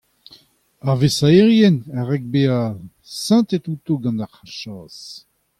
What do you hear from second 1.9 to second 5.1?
a rank bezañ sentet outo gant ar chas.